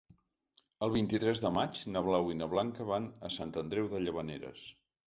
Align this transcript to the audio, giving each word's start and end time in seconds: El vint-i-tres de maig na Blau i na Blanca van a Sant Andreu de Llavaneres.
El 0.87 0.93
vint-i-tres 0.95 1.43
de 1.45 1.51
maig 1.59 1.83
na 1.97 2.03
Blau 2.09 2.33
i 2.35 2.39
na 2.41 2.51
Blanca 2.55 2.89
van 2.95 3.07
a 3.31 3.33
Sant 3.39 3.57
Andreu 3.65 3.93
de 3.97 4.07
Llavaneres. 4.09 4.69